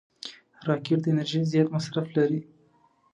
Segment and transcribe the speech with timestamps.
[0.67, 2.39] راکټ د انرژۍ زیات مصرف لري